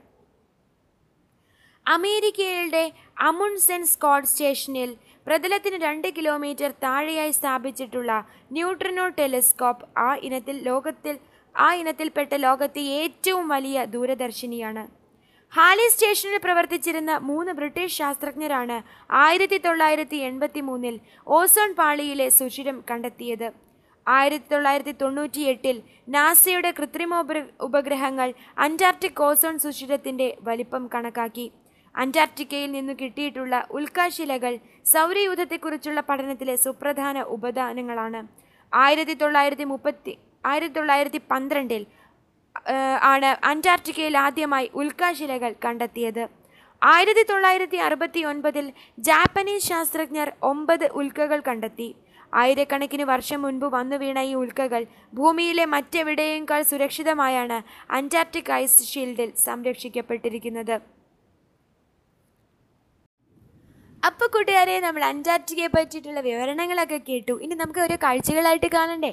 [1.87, 2.83] അമേരിക്കയുടെ
[3.29, 4.91] അമുൺസെൻ സ്കോഡ് സ്റ്റേഷനിൽ
[5.27, 8.13] പ്രതലത്തിന് രണ്ട് കിലോമീറ്റർ താഴെയായി സ്ഥാപിച്ചിട്ടുള്ള
[8.57, 11.17] ന്യൂട്രിനോ ടെലിസ്കോപ്പ് ആ ഇനത്തിൽ ലോകത്തിൽ
[11.55, 14.85] ആ ഇനത്തിൽപ്പെട്ട ലോകത്തെ ഏറ്റവും വലിയ ദൂരദർശിനിയാണ്.
[15.53, 18.77] ഹാലി സ്റ്റേഷനിൽ പ്രവർത്തിച്ചിരുന്ന മൂന്ന് ബ്രിട്ടീഷ് ശാസ്ത്രജ്ഞരാണ്
[19.25, 20.97] ആയിരത്തി തൊള്ളായിരത്തി എൺപത്തി മൂന്നിൽ
[21.39, 23.49] ഓസോൺ പാളിയിലെ സുഷിരം കണ്ടെത്തിയത്.
[24.07, 25.77] ആയിരത്തി തൊള്ളായിരത്തി തൊണ്ണൂറ്റി എട്ടിൽ
[26.15, 27.33] നാസയുടെ കൃത്രിമോപ
[27.67, 28.29] ഉപഗ്രഹങ്ങൾ
[28.67, 31.47] അന്റാർട്ടിക് ഓസോൺ സുഷിരത്തിന്റെ വലിപ്പം കണക്കാക്കി.
[31.95, 34.53] അന്റാർട്ടിക്കയിൽ നിന്നു കിട്ടിയിട്ടുള്ള ഉൽക്കാശിലകൾ
[34.93, 38.21] സൗരയൂഥത്തെക്കുറിച്ചുള്ള പഠനത്തിലെ സുപ്രധാന ഉപദാനങ്ങളാണ്.
[38.73, 40.15] ആയിരത്തി തൊള്ളായിരത്തി മുപ്പത്തി
[40.51, 41.83] ആയിരത്തി തൊള്ളായിരത്തി പന്ത്രണ്ടിൽ
[43.15, 46.25] ആണ് അന്റാർട്ടിക്കയിൽ ആദ്യമായി ഉൽക്കാശിലകൾ കണ്ടെത്തിയത്.
[46.83, 48.67] ആയിരത്തി തൊള്ളായിരത്തി അറുപത്തി ഒൻപതിൽ
[49.09, 51.89] ജാപ്പനീസ് ശാസ്ത്രജ്ഞർ ഒമ്പത് ഉൽക്കകൾ കണ്ടെത്തി.
[52.33, 54.83] ആയിരക്കണക്കിന് വർഷം മുൻപ് വന്നു വീണ ഈ ഉൽക്കകൾ
[55.19, 57.59] ഭൂമിയിലെ മറ്റെവിടെയേക്കാൾ സുരക്ഷിതമായാണ്
[57.99, 60.77] അന്റാർട്ടിക് ഐസ് ഷീൽഡിൽ സംരക്ഷിക്കപ്പെട്ടിരിക്കുന്നത്.
[64.07, 67.35] അപ്പോൾ കൂട്ടുകാരെ നമ്മൾ അന്റാർട്ടിക്കയെ പറ്റിയിട്ടുള്ള വിവരണങ്ങളൊക്കെ കേട്ടു.
[67.45, 69.11] ഇനി നമുക്ക് ഓരോ കാഴ്ചകളായിട്ട് കാണണ്ടേ?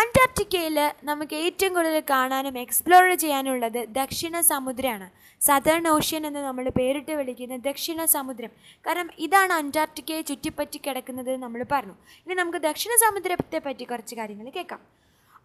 [0.00, 0.76] അന്റാർട്ടിക്കയിൽ
[1.08, 5.08] നമുക്ക് ഏറ്റവും കൂടുതൽ കാണാനും എക്സ്പ്ലോർ ചെയ്യാനുള്ളത് ദക്ഷിണ സമുദ്രമാണ്
[5.40, 8.52] സദേൺ ഓഷ്യൻ എന്ന് നമ്മൾ പേരിട്ട് വിളിക്കുന്ന ദക്ഷിണ സമുദ്രം.
[8.86, 11.96] കാരണം ഇതാണ് അന്റാർട്ടിക്കയെ ചുറ്റിപ്പറ്റി കിടക്കുന്നത് നമ്മൾ പറഞ്ഞു.
[12.24, 14.82] ഇനി നമുക്ക് ദക്ഷിണ സമുദ്രത്തെ പറ്റി കുറച്ച് കാര്യങ്ങൾ കേൾക്കാം.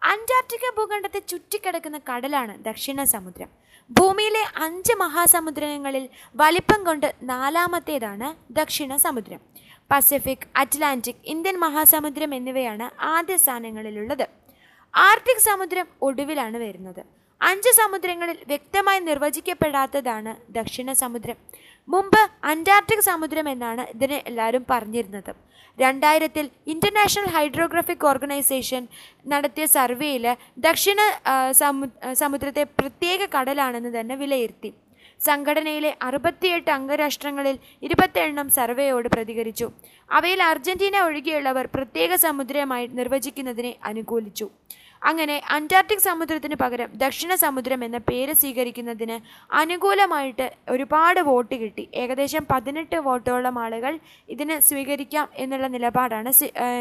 [0.02, 3.48] അന്റാർട്ടിക്ക ഭൂഖണ്ഡത്തെ ചുറ്റിക്കിടക്കുന്ന കടലാണ് ദക്ഷിണ സമുദ്രം.
[3.90, 9.40] ഭൂമിയിലെ അഞ്ച് മഹാസമുദ്രങ്ങളിൽ വലിപ്പം കൊണ്ട് നാലാമത്തേതാണ് ദക്ഷിണ സമുദ്രം.
[9.90, 14.26] പസഫിക് അറ്റ്ലാന്റിക് ഇന്ത്യൻ മഹാസമുദ്രം എന്നിവയാണ് ആദ്യ സ്ഥാനങ്ങളിലുള്ളത്.
[14.94, 17.02] ആർട്ടിക് സമുദ്രം ഒടുവിലാണ് വരുന്നത്.
[17.40, 21.36] അഞ്ച് സമുദ്രങ്ങളിൽ വ്യക്തമായി നിർവചിക്കപ്പെടാത്തതാണ് ദക്ഷിണ സമുദ്രം.
[21.92, 22.20] മുമ്പ്
[22.52, 25.32] അന്റാർട്ടിക് സമുദ്രം എന്നാണ് ഇതിനെ എല്ലാവരും പറഞ്ഞിരുന്നത്.
[25.78, 28.82] രണ്ടായിരത്തിൽ ഇന്റർനാഷണൽ ഹൈഡ്രോഗ്രാഫിക് ഓർഗനൈസേഷൻ
[29.32, 30.26] നടത്തിയ സർവേയിൽ
[30.66, 31.00] ദക്ഷിണ
[31.60, 31.86] സമു
[32.22, 34.70] സമുദ്രത്തെ പ്രത്യേക കടലാണെന്ന് തന്നെ വിലയിരുത്തി.
[35.20, 39.66] സംഘടനയിലെ അറുപത്തിയെട്ട് അംഗരാഷ്ട്രങ്ങളിൽ ഇരുപത്തെണ്ണം സർവേയോട് പ്രതികരിച്ചു.
[40.18, 44.48] അവയിൽ അർജന്റീന ഒഴികെയുള്ളവർ പ്രത്യേക സമുദ്രമായി നിർവചിക്കുന്നതിനെ അനുകൂലിച്ചു.
[45.02, 49.16] അങ്ങനെ അന്റാർട്ടിക് സമുദ്രത്തിന് പകരം ദക്ഷിണ സമുദ്രം എന്ന പേര് സ്വീകരിക്കുന്നതിന്
[49.52, 51.88] അനുകൂലമായിട്ട് ഒരുപാട് വോട്ട് കിട്ടി.
[51.94, 56.32] ഏകദേശം പതിനെട്ട് വോട്ടോളം ആളുകൾ ഇതിനെ സ്വീകരിക്കാം എന്നുള്ള നിലപാടാണ്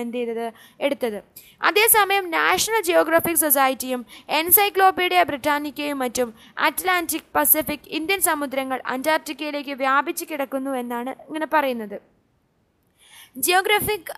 [0.01, 0.47] എന്ത് ചെയ്തത്?
[0.79, 1.19] എടുത്തത്.
[1.61, 4.05] അതേസമയം നാഷണൽ ജിയോഗ്രഫിക് സൊസൈറ്റിയും
[4.39, 12.14] എൻസൈക്ലോപീഡിയ ബ്രിട്ടാനിക്കയും മറ്റും അറ്റ്ലാന്റിക് പസഫിക് ഇന്ത്യൻ സമുദ്രങ്ങൾ അന്റാർട്ടിക്കയിലേക്ക് വ്യാപിച്ചു കിടക്കുന്നു എന്നാണ് ഇങ്ങനെ പറയുന്നത്.
[13.35, 14.11] ജിയോഗ്രഫിക്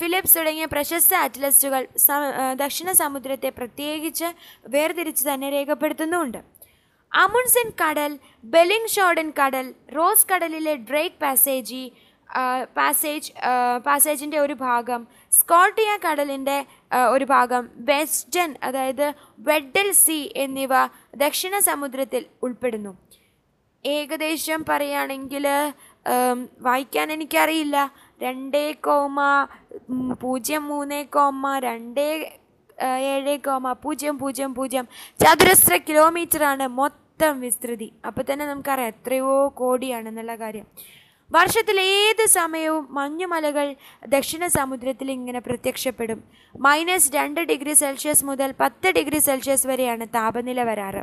[0.00, 4.24] ഫിലിപ്സ് തുടങ്ങിയ പ്രശസ്ത അറ്റ്ലസ്റ്റുകൾ സ- ദക്ഷിണ സമുദ്രത്തെ പ്രത്യേകിച്ച്
[4.68, 6.38] വേർതിരിച്ച് തന്നെ രേഖപ്പെടുത്തുന്നുണ്ട്.
[7.12, 8.12] അമുൻസൻ കടൽ
[8.44, 11.92] ബെലിംഗ് ഷോഡൻ കടൽ റോസ് കടലിലെ ഡ്രേക്ക് പാസേജി
[12.76, 13.32] പാസേജ്
[13.86, 16.58] പാസേജിന്റെ ഒരു ഭാഗം സ്കോട്ടിയ കടലിന്റെ
[17.10, 19.06] ഒരു ഭാഗം വെസ്റ്റൻ അതായത്
[19.38, 20.72] വെഡൽ സി എന്നിവ
[21.16, 22.92] ദക്ഷിണ സമുദ്രത്തിൽ ഉൾപ്പെടുന്നു.
[23.84, 25.46] ഏകദേശം പറയുകയാണെങ്കിൽ
[26.60, 27.76] വായിക്കാൻ എനിക്കറിയില്ല.
[28.22, 29.18] രണ്ടേ കോമ
[30.22, 32.06] പൂജ്യം മൂന്ന് കോമ രണ്ട്
[33.12, 34.84] ഏഴ് കോമ പൂജ്യം പൂജ്യം പൂജ്യം.
[35.22, 37.88] ചതുരശ്ര കിലോമീറ്ററാണ് മൊത്തം വിസ്തൃതി.
[38.06, 40.66] അപ്പോൾ തന്നെ നമുക്കറിയാം എത്രയോ കോടിയാണെന്നുള്ള കാര്യം.
[41.30, 43.66] വർഷത്തിൽ ഏത് സമയവും മഞ്ഞുമലകൾ
[44.08, 46.18] ദക്ഷിണ സമുദ്രത്തിൽ ഇങ്ങനെ പ്രത്യക്ഷപ്പെടും.
[46.66, 51.02] മൈനസ് രണ്ട് ഡിഗ്രി സെൽഷ്യസ് മുതൽ പത്ത് ഡിഗ്രി സെൽഷ്യസ് വരെയാണ് താപനില വരാറ്.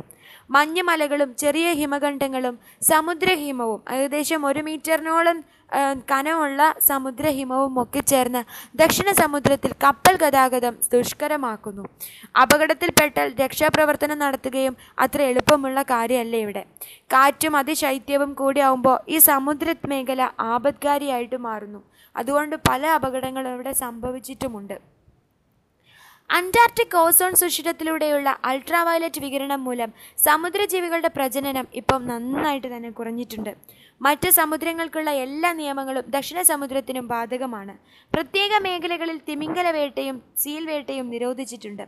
[0.50, 5.38] മഞ്ഞുമലകളും ചെറിയ ഹിമഖണ്ഡങ്ങളും സമുദ്രഹിമവും ഏകദേശം ഒരു മീറ്ററിനോളം
[6.10, 8.42] കനമുള്ള സമുദ്രഹിമവും ഒക്കെ ചേർന്ന്
[8.80, 11.84] ദക്ഷിണ സമുദ്രത്തിൽ കപ്പൽ ഗതാഗതം ദുഷ്കരമാക്കുന്നു.
[12.42, 16.62] അപകടത്തിൽപ്പെട്ടാൽ രക്ഷാപ്രവർത്തനം നടത്തുകയും അത്ര എളുപ്പമുള്ള കാര്യമല്ല ഇവിടെ.
[17.14, 21.82] കാറ്റും അതിശൈത്യവും കൂടിയാവുമ്പോൾ ഈ സമുദ്ര മേഖല ആപത്കാരിയായിട്ട് മാറുന്നു.
[22.16, 24.76] അതുകൊണ്ട് പല അപകടങ്ങളും ഇവിടെ സംഭവിച്ചിട്ടുമുണ്ട്.
[26.36, 29.90] അന്റാർട്ടിക് ഓസോൺ സുഷിരത്തിലൂടെയുള്ള അൾട്രാവയലറ്റ് വികിരണം മൂലം
[30.24, 33.52] സമുദ്രജീവികളുടെ പ്രജനനം ഇപ്പം നന്നായിട്ട് തന്നെ കുറഞ്ഞിട്ടുണ്ട്.
[34.06, 37.74] മറ്റ് സമുദ്രങ്ങൾക്കുള്ള എല്ലാ നിയമങ്ങളും ദക്ഷിണ സമുദ്രത്തിനും ബാധകമാണ്.
[38.14, 41.84] പ്രത്യേക മേഖലകളിൽ തിമിംഗല വേട്ടയും സീൽ വേട്ടയും നിരോധിച്ചിട്ടുണ്ട്.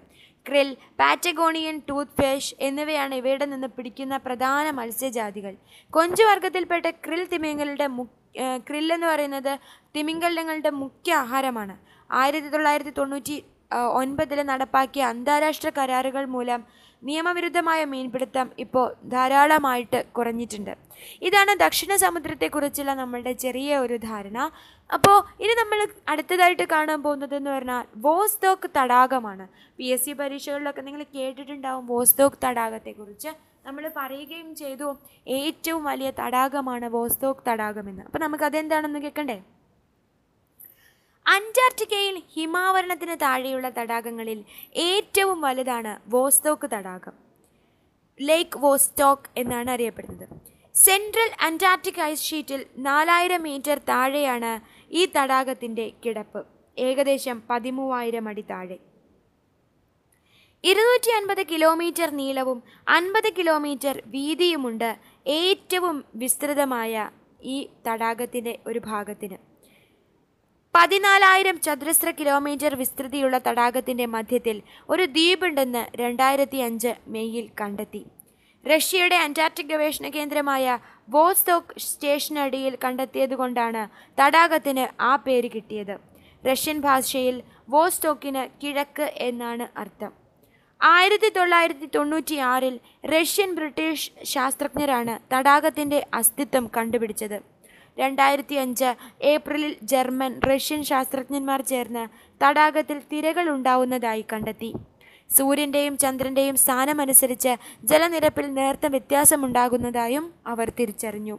[0.46, 0.68] ക്രിൽ
[1.00, 5.54] പാറ്റഗോണിയൻ ടൂത്ത് ഫിഷ് എന്നിവയാണ് ഇവയുടെ നിന്ന് പിടിക്കുന്ന പ്രധാന മത്സ്യജാതികൾ.
[5.96, 8.04] കൊഞ്ചുവർഗത്തിൽപ്പെട്ട ക്രിൽ തിമിംഗലുടെ മു
[8.66, 9.54] ക്രിൽ എന്ന് പറയുന്നത്
[9.94, 11.74] തിമിംഗലങ്ങളുടെ മുഖ്യ ആഹാരമാണ്.
[12.10, 13.36] ആയിരത്തി തൊള്ളായിരത്തി തൊണ്ണൂറ്റി
[14.00, 16.62] ഒൻപതിൽ നടപ്പാക്കിയ അന്താരാഷ്ട്ര കരാറുകൾ മൂലം
[17.02, 20.72] നിയമവിരുദ്ധമായ മീൻപിടുത്തം ഇപ്പോൾ ധാരാളമായിട്ട് കുറഞ്ഞിട്ടുണ്ട്.
[21.28, 24.38] ഇതാണ് ദക്ഷിണ സമുദ്രത്തെക്കുറിച്ചുള്ള നമ്മളുടെ ചെറിയ ഒരു ധാരണ.
[24.96, 25.80] അപ്പോൾ ഇനി നമ്മൾ
[26.12, 29.46] അടുത്തതായിട്ട് കാണാൻ പോകുന്നത് എന്ന് പറഞ്ഞാൽ വോസ്തോക്ക് തടാകമാണ്.
[29.78, 33.32] പി എസ് സി പരീക്ഷകളിലൊക്കെ നിങ്ങൾ കേട്ടിട്ടുണ്ടാവും വോസ്തോക്ക് തടാകത്തെക്കുറിച്ച്.
[33.66, 34.88] നമ്മൾ പറയുകയും ചെയ്തു
[35.40, 38.04] ഏറ്റവും വലിയ തടാകമാണ് വോസ്തോക്ക് തടാകമെന്ന്.
[38.08, 39.38] അപ്പോൾ നമുക്കതെന്താണെന്ന് കേൾക്കണ്ടേ?
[41.26, 47.12] അന്റാർട്ടിക്കയിൽ ഹിമാവരണത്തിന് താഴെയുള്ള തടാകങ്ങളിൽ ഏറ്റവും വലുതാണ് വോസ്തോക്ക് തടാകം.
[48.20, 50.28] ലേക്ക് വോസ്റ്റോക്ക് എന്നാണ് അറിയപ്പെടുന്നത്.
[50.74, 56.46] സെൻട്രൽ അന്റാർട്ടിക് ഐസ് ഷീറ്റിൽ നാലായിരം മീറ്റർ താഴെയാണ് ഈ തടാകത്തിന്റെ കിടപ്പ്.
[56.78, 58.78] ഏകദേശം പതിമൂവായിരം അടി താഴെ.
[60.64, 67.10] ഇരുന്നൂറ്റി അൻപത് കിലോമീറ്റർ നീളവും അൻപത് കിലോമീറ്റർ വീതിയുമുണ്ട് ഏറ്റവും വിസ്തൃതമായ
[67.42, 69.51] ഈ തടാകത്തിന്റെ ഒരു ഭാഗത്തിന്.
[70.74, 74.56] പതിനാലായിരം ചതുരശ്ര കിലോമീറ്റർ വിസ്തൃതിയുള്ള തടാകത്തിന്റെ മധ്യത്തിൽ
[74.92, 78.02] ഒരു ദ്വീപുണ്ടെന്ന് രണ്ടായിരത്തി അഞ്ച് മെയ്യിൽ കണ്ടെത്തി.
[78.66, 80.78] റഷ്യയുടെ അന്റാർട്ടിക് ഗവേഷണ കേന്ദ്രമായ
[81.14, 83.82] വോസ്റ്റോക്ക് സ്റ്റേഷനടിയിൽ കണ്ടെത്തിയതുകൊണ്ടാണ്
[84.18, 85.94] തടാകത്തിന് ആ പേര് കിട്ടിയത്.
[86.44, 87.36] റഷ്യൻ ഭാഷയിൽ
[87.70, 90.12] വോസ്റ്റോക്കിന് കിഴക്ക് എന്നാണ് അർത്ഥം.
[90.80, 92.74] ആയിരത്തി തൊള്ളായിരത്തി തൊണ്ണൂറ്റി ആറിൽ
[93.14, 97.38] റഷ്യൻ ബ്രിട്ടീഷ് ശാസ്ത്രജ്ഞരാണ് തടാകത്തിന്റെ അസ്തിത്വം കണ്ടുപിടിച്ചത്.
[97.98, 102.08] രണ്ടായിരത്തി അഞ്ച് ഏപ്രിലിൽ ജർമ്മൻ റഷ്യൻ ശാസ്ത്രജ്ഞന്മാർ ചേർന്ന്
[102.44, 104.72] തടാകത്തിൽ തിരകൾ ഉണ്ടാവുന്നതായി കണ്ടെത്തി.
[105.30, 111.38] സൂര്യന്റെയും ചന്ദ്രന്റെയും സ്ഥാനമനുസരിച്ച് ജലനിരപ്പിൽ നേർത്ത വ്യത്യാസമുണ്ടാകുന്നതായും അവർ തിരിച്ചറിഞ്ഞു.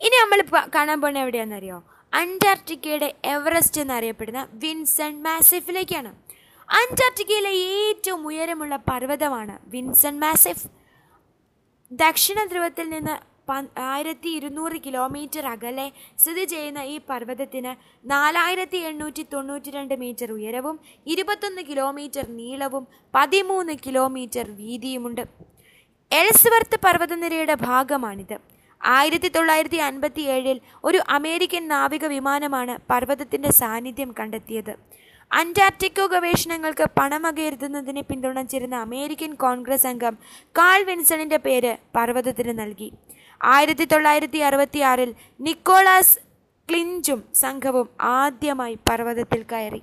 [0.00, 1.84] ഇനി നമ്മൾ കാണാൻ പോണേ എവിടെയാണെന്നറിയോ?
[2.14, 6.14] അന്റാർട്ടിക്കയുടെ എവറസ്റ്റ് എന്നറിയപ്പെടുന്ന വിൻസെന്റ് മാസിഫിലേക്കാണ്.
[6.68, 10.68] അന്റാർട്ടിക്കയിലെ ഏറ്റവും ഉയരമുള്ള പർവതമാണ് വിൻസെന്റ് മാസിഫ്.
[11.92, 17.72] ദക്ഷിണ ധ്രുവത്തിൽ നിന്ന് ആയിരത്തി ഇരുന്നൂറ് കിലോമീറ്റർ അകലെ സ്ഥിതി ചെയ്യുന്ന ഈ പർവതത്തിന്
[18.10, 25.24] നാലായിരത്തി എണ്ണൂറ്റി തൊണ്ണൂറ്റി രണ്ട് മീറ്റർ ഉയരവും ഇരുപത്തൊന്ന് കിലോമീറ്റർ നീളവും പതിമൂന്ന് കിലോമീറ്റർ വീതിയുമുണ്ട്.
[26.12, 28.36] എൽസ്വർത്ത് പർവതനിരയുടെ ഭാഗമാണിത്.
[28.84, 34.74] ആയിരത്തി തൊള്ളായിരത്തി അൻപത്തി ഏഴിൽ ഒരു അമേരിക്കൻ നാവിക വിമാനമാണ് പർവതത്തിന്റെ സാന്നിധ്യം കണ്ടെത്തിയത്.
[35.32, 40.18] അന്റാർട്ടിക്കോ ഗവേഷണങ്ങൾക്ക് പണമകയരുത്തുന്നതിനെ പിന്തുണച്ചിരുന്ന അമേരിക്കൻ കോൺഗ്രസ് അംഗം
[40.58, 42.92] കാൾ വിൻസണിന്റെ പേര് പർവതത്തിന് നൽകി.
[43.42, 46.18] ആയിരത്തി തൊള്ളായിരത്തി അറുപത്തി ആറിൽ നിക്കോളാസ്
[46.68, 49.82] ക്ലിഞ്ചും സംഘവും ആദ്യമായി പർവതത്തിൽ കയറി.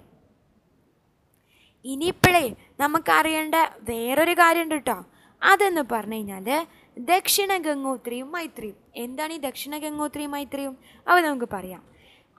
[1.86, 3.56] ഇനിയിപ്പോഴേ നമുക്കറിയേണ്ട
[3.90, 5.06] വേറൊരു കാര്യമുണ്ട് കേട്ടോ
[5.44, 8.76] അതെന്ന് പറഞ്ഞു കഴിഞ്ഞാൽ ദക്ഷിണ ഗംഗോത്രിയും മൈത്രിയും.
[8.96, 10.78] എന്താണ് ഈ ദക്ഷിണ ഗംഗോത്രിയും മൈത്രിയും?
[11.08, 11.84] അവ നമുക്ക് പറയാം.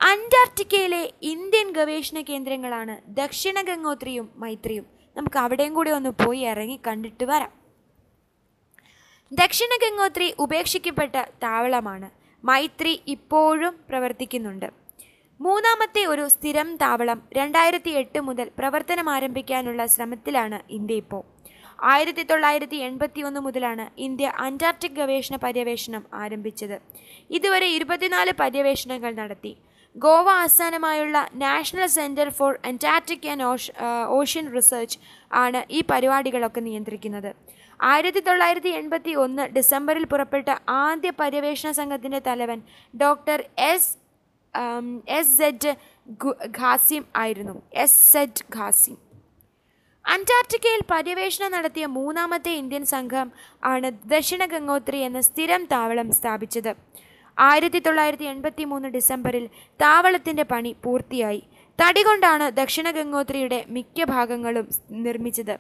[0.03, 4.87] അന്റാർട്ടിക്കയിലെ ഇന്ത്യൻ ഗവേഷണ കേന്ദ്രങ്ങളാണ് ദക്ഷിണ ഗംഗോത്രിയും മൈത്രിയും.
[5.17, 7.64] നമുക്ക് അവിടെയും കൂടി ഒന്ന് പോയി ഇറങ്ങി കണ്ടിട്ട് വരാം.
[9.33, 12.09] ദക്ഷിണ ഗംഗോത്രി ഉപേക്ഷിക്കപ്പെട്ട താവളമാണ്.
[12.49, 14.67] മൈത്രി ഇപ്പോഴും പ്രവർത്തിക്കുന്നുണ്ട്.
[15.41, 21.23] മൂന്നാമത്തെ ഒരു സ്ഥിരം താവളം രണ്ടായിരത്തി എട്ട് മുതൽ പ്രവർത്തനം ആരംഭിക്കാനുള്ള ശ്രമത്തിലാണ് ഇന്ത്യ ഇപ്പോൾ.
[21.93, 26.77] ആയിരത്തി തൊള്ളായിരത്തി എൺപത്തി ഒന്ന് മുതലാണ് ഇന്ത്യ അന്റാർട്ടിക് ഗവേഷണ പര്യവേഷണം ആരംഭിച്ചത്.
[27.39, 29.53] ഇതുവരെ ഇരുപത്തിനാല് പര്യവേഷണങ്ങൾ നടത്തി.
[29.97, 33.45] ഗോവ ആസ്ഥാനമായുള്ള national centre for Antarctic and
[34.21, 34.99] ocean research
[35.45, 37.31] ആണ് ഈ പരിപാടികളൊക്കെ നിയന്ത്രിക്കുന്നത്.
[37.83, 42.63] ആയിരത്തി തൊള്ളായിരത്തി എൺപത്തി ഒന്ന് ഡിസംബറിൽ പുറപ്പെട്ട ആദ്യ പര്യവേഷണ സംഘത്തിന്റെ തലവൻ
[43.01, 44.05] doctor S
[45.09, 45.77] S Z
[46.45, 47.63] Qasim ആയിരുന്നു.
[47.75, 48.99] S Z Qasim.
[50.07, 53.33] അന്റാർട്ടിക്കയിൽ പര്യവേഷണം നടത്തിയ മൂന്നാമത്തെ ഇന്ത്യൻ സംഘം
[53.65, 56.77] ആണ് ദക്ഷിണ ഗംഗോത്രി എന്ന സ്ഥിരം താവളം സ്ഥാപിച്ചത്.
[57.39, 59.49] ആയിരത്തി തൊള്ളായിരത്തി എൺപത്തി മൂന്ന് ഡിസംബറിൽ
[59.83, 61.43] താവളത്തിന്റെ പണി പൂർത്തിയായി.
[61.83, 65.59] തടി കൊണ്ടാണ് ദക്ഷിണ ഗംഗോത്രിയുടെ മിക്ക ഭാഗങ്ങളും നിർമ്മിച്ചത്.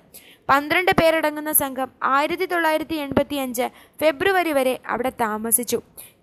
[0.48, 3.66] പന്ത്രണ്ട് പേരടങ്ങുന്ന സംഘം ആയിരത്തി തൊള്ളായിരത്തി എൺപത്തി അഞ്ച്
[4.00, 5.78] ഫെബ്രുവരി വരെ അവിടെ താമസിച്ചു.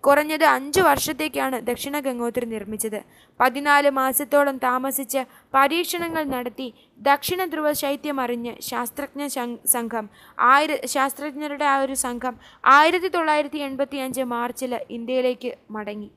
[0.06, 2.98] കുറഞ്ഞത് അഞ്ചു വർഷത്തേക്കാണ് ദക്ഷിണ ഗംഗോത്രി നിർമ്മിച്ചത്.
[3.40, 5.20] പതിനാല് മാസത്തോളം താമസിച്ച്
[5.54, 6.68] പരീക്ഷണങ്ങൾ നടത്തി
[7.08, 9.26] ദക്ഷിണ ധ്രുവ ശൈത്യം അറിഞ്ഞ് ശാസ്ത്രജ്ഞ
[9.74, 10.08] സംഘം
[10.38, 12.34] ആയിര ശാസ്ത്രജ്ഞരുടെ ആ ഒരു സംഘം
[12.78, 16.10] ആയിരത്തി തൊള്ളായിരത്തി എൺപത്തി അഞ്ച് മാർച്ചിൽ ഇന്ത്യയിലേക്ക് മടങ്ങി.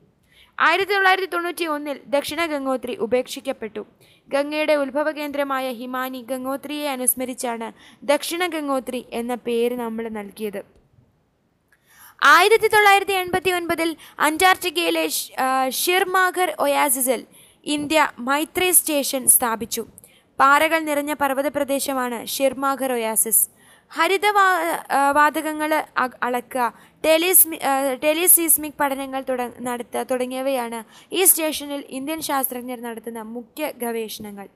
[0.64, 3.82] ആയിരത്തി തൊള്ളായിരത്തി തൊണ്ണൂറ്റി ഒന്നിൽ ദക്ഷിണ ഗംഗോത്രി ഉപേക്ഷിക്കപ്പെട്ടു.
[4.34, 7.68] ഗംഗയുടെ ഉത്ഭവ കേന്ദ്രമായ ഹിമാനി ഗംഗോത്രിയെ അനുസ്മരിച്ചാണ്
[8.10, 10.60] ദക്ഷിണ ഗംഗോത്രി എന്ന പേര് നമ്മൾ നൽകിയത്.
[12.34, 13.90] ആയിരത്തി തൊള്ളായിരത്തി എൺപത്തി ഒൻപതിൽ
[14.26, 15.04] അന്റാർട്ടിക്കയിലെ
[15.80, 17.20] ഷിർമാഘർ ഒയാസിസിൽ
[17.76, 19.84] ഇന്ത്യ മൈത്രി സ്റ്റേഷൻ സ്ഥാപിച്ചു.
[20.38, 23.44] പാറകൾ നിറഞ്ഞ പർവത പ്രദേശമാണ് ഷിർമാഘർ ഒയാസിസ്.
[23.92, 24.46] ഹരിതവാ
[25.18, 25.72] വാതകങ്ങൾ
[26.26, 26.64] അളക്കുക
[27.06, 27.56] ടെലിസ്മി
[28.04, 29.22] ടെലിസീസ്മിക് പഠനങ്ങൾ
[29.68, 30.78] നടത്തുക തുടങ്ങിയവയാണ്
[31.18, 34.46] ഈ സ്റ്റേഷനിൽ ഇന്ത്യൻ ശാസ്ത്രജ്ഞർ നടത്തുന്ന മുഖ്യ ഗവേഷണങ്ങൾ.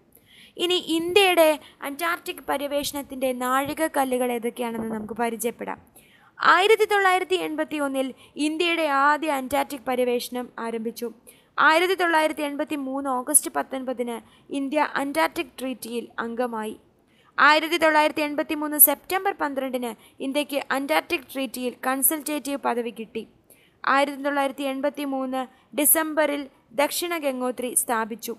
[0.64, 1.48] ഇനി ഇന്ത്യയുടെ
[1.88, 5.78] അന്റാർട്ടിക് പര്യവേഷണത്തിന്റെ നാഴികക്കല്ലുകൾ ഏതൊക്കെയാണെന്ന് നമുക്ക് പരിചയപ്പെടാം.
[6.38, 8.06] ആയിരത്തി തൊള്ളായിരത്തി എൺപത്തി ഒന്നിൽ
[8.48, 11.08] ഇന്ത്യയുടെ ആദ്യ അന്റാർട്ടിക് പര്യവേഷണം ആരംഭിച്ചു.
[11.58, 14.16] ആയിരത്തി തൊള്ളായിരത്തി എൺപത്തി മൂന്ന് ഓഗസ്റ്റ് പത്തൊൻപതിന്
[14.60, 16.74] ഇന്ത്യ അന്റാർട്ടിക് ട്രീറ്റിയിൽ അംഗമായി.
[17.48, 19.90] ആയിരത്തി തൊള്ളായിരത്തി എൺപത്തി മൂന്ന് സെപ്റ്റംബർ പന്ത്രണ്ടിന്
[20.26, 23.22] ഇന്ത്യയ്ക്ക് അന്റാർട്ടിക് ട്രീറ്റിയിൽ കൺസൾട്ടേറ്റീവ് പദവി കിട്ടി.
[23.84, 25.40] ആയിരത്തി തൊള്ളായിരത്തി എൺപത്തി മൂന്ന്
[25.76, 26.42] ഡിസംബറിൽ
[26.80, 28.34] ദക്ഷിണ ഗംഗോത്രി സ്ഥാപിച്ചു.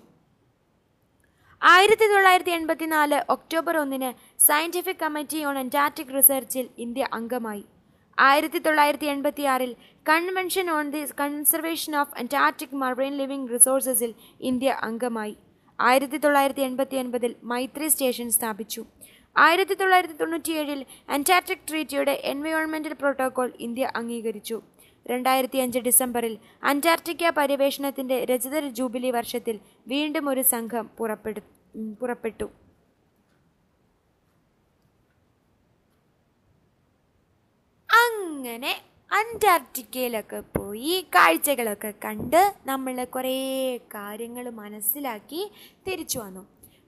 [1.62, 4.10] ആയിരത്തി തൊള്ളായിരത്തി എൺപത്തിനാല് ഒക്ടോബർ ഒന്നിന്
[4.46, 7.64] സയന്റിഫിക് കമ്മിറ്റി ഓൺ അന്റാർട്ടിക് റിസർച്ചിൽ ഇന്ത്യ അംഗമായി.
[8.18, 9.72] ആയിരത്തി തൊള്ളായിരത്തി എൺപത്തി ആറിൽ
[10.08, 14.12] convention on the conservation of Antarctic marine living റിസോഴ്സസിൽ
[14.50, 15.34] India അംഗമായി.
[15.80, 18.84] ആയിരത്തി തൊള്ളായിരത്തി എൺപത്തി ഒൻപതിൽ മൈത്രി സ്റ്റേഷൻ സ്ഥാപിച്ചു.
[19.36, 24.62] ആയിരത്തി തൊള്ളായിരത്തി തൊണ്ണൂറ്റിയേഴിൽ അന്റാർട്ടിക് ട്രീറ്റിയുടെ എൻവയോൺമെന്റൽ പ്രോട്ടോകോൾ ഇന്ത്യ അംഗീകരിച്ചു.
[25.10, 31.40] രണ്ടായിരത്തി അഞ്ച് ഡിസംബറിൽ അന്റാർട്ടിക്ക പര്യവേഷണത്തിന്റെ രജത ജൂബിലി വർഷത്തിൽ വീണ്ടും ഒരു സംഘം പുറപ്പെടു
[32.00, 32.50] പുറപ്പെട്ടു.
[37.90, 43.34] അങ്ങനെ അന്റാർട്ടിക്കയിലൊക്കെ പോയി കാഴ്ചകളൊക്കെ കണ്ട് നമ്മൾ കുറേ
[43.94, 45.42] കാര്യങ്ങൾ മനസ്സിലാക്കി
[45.88, 46.42] തിരിച്ചു വന്നു.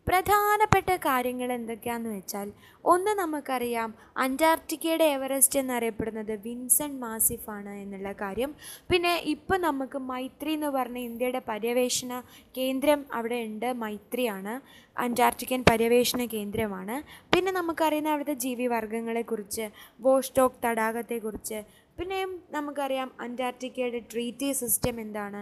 [0.08, 2.48] പ്രധാനപ്പെട്ട കാര്യങ്ങൾ എന്തൊക്കെയാണെന്ന് വെച്ചാൽ
[2.84, 8.54] ഒന്ന് നമുക്കറിയാം അന്റാർട്ടിക്കയുടെ എവറസ്റ്റ് എന്നറിയപ്പെടുന്നത് വിൻസെന്റ് മാസിഫ് ആണ് എന്നുള്ള കാര്യം.
[8.90, 12.22] പിന്നെ ഇപ്പം നമുക്ക് മൈത്രി എന്ന് പറഞ്ഞ ഇന്ത്യയുടെ പര്യവേഷണ
[12.56, 13.72] കേന്ദ്രം അവിടെ ഉണ്ട്.
[13.72, 14.54] മൈത്രിയാണ്.
[14.98, 16.96] അന്റാർട്ടിക്കൻ പര്യവേഷണ കേന്ദ്രമാണ്.
[17.34, 19.66] പിന്നെ നമുക്കറിയുന്ന അവിടുത്തെ ജീവിവർഗങ്ങളെക്കുറിച്ച്
[20.00, 25.40] വോസ്റ്റോക്ക് തടാകത്തെക്കുറിച്ച് പിന്നെയും നമുക്കറിയാം അന്റാർട്ടിക്കയുടെ ട്രീറ്റി സിസ്റ്റം എന്താണ്?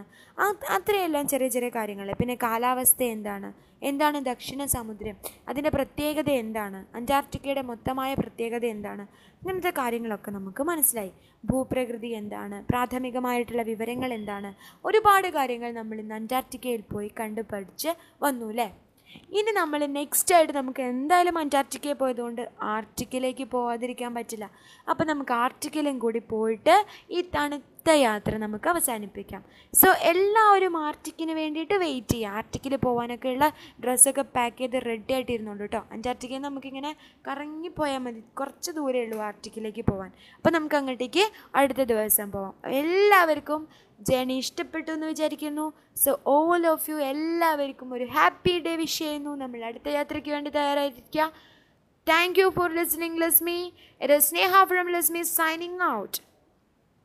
[0.68, 2.12] അത്രയെല്ലാം ചെറിയ ചെറിയ കാര്യങ്ങൾ.
[2.12, 3.48] പിന്നെ കാലാവസ്ഥ എന്താണ്?
[3.82, 5.16] എന്താണ് ദക്ഷിണ സമുദ്രം?
[5.48, 6.96] അതിന്റെ പ്രത്യേകത എന്താണ്?
[6.96, 9.06] അന്റാർട്ടിക്കയുടെ മൊത്തമായ പ്രത്യേകത എന്താണ്?
[9.40, 11.12] ഇങ്ങനത്തെ കാര്യങ്ങളൊക്കെ നമുക്ക് മനസ്സിലായി.
[11.44, 12.64] ഭൂപ്രകൃതി എന്താണ്?
[12.64, 14.54] പ്രാഥമികമായിട്ടുള്ള വിവരങ്ങൾ എന്താണ്?
[14.84, 18.68] ഒരുപാട് കാര്യങ്ങൾ നമ്മൾ ഇന്ന് അന്റാർട്ടിക്കയിൽ പോയി കണ്ടു പഠിച്ച് വന്നു അല്ലേ?
[19.38, 22.42] ഇനി നമ്മൾ നെക്സ്റ്റ് ആയിട്ട് നമുക്ക് എന്തായാലും അന്റാർട്ടിക്കയിൽ പോയതുകൊണ്ട്
[22.74, 24.46] ആർട്ടിക്കയിലേക്ക് പോകാതിരിക്കാൻ പറ്റില്ല.
[24.90, 26.74] അപ്പോൾ നമുക്ക് ആർട്ടിക്കയിലും കൂടി പോയിട്ട്
[27.10, 29.42] ഈ തണുത്ത യാത്ര നമുക്ക് അവസാനിപ്പിക്കാം.
[29.80, 32.34] സോ എല്ലാവരും ആർട്ടിക്കിന് വേണ്ടിയിട്ട് വെയിറ്റ് ചെയ്യുക.
[32.38, 33.46] ആർട്ടിക്കിൽ പോകാനൊക്കെ ഉള്ള
[33.84, 36.92] ഡ്രസ്സൊക്കെ പാക്ക് ചെയ്ത് റെഡി ആയിട്ട് കേട്ടോ അന്റാർട്ടിക്കയിൽ നമുക്കിങ്ങനെ
[37.28, 38.20] കറങ്ങിപ്പോയാൽ മതി.
[38.40, 41.24] കുറച്ച് ദൂരമേ ഉള്ളൂ ആർട്ടിക്കിലേക്ക് പോകാൻ അപ്പോൾ നമുക്ക് അങ്ങോട്ടേക്ക്
[41.60, 42.54] അടുത്ത ദിവസം പോവാം.
[42.82, 43.62] എല്ലാവർക്കും
[44.08, 45.72] ജേണി ഇഷ്ടപ്പെട്ടു എന്ന് വിചാരിക്കുന്നു.
[45.96, 49.34] സോ ഓൾ ഓഫ് യു എല്ലാവർക്കും ഒരു ഹാപ്പി ഡേ വിഷ് ചെയ്യുന്നു.
[49.36, 51.32] നമ്മൾ അടുത്ത യാത്രയ്ക്ക് വേണ്ടി തയ്യാറായിരിക്കുക.
[52.08, 56.31] Thank you for listening Lasmi it's Sneha from Lasmi signing out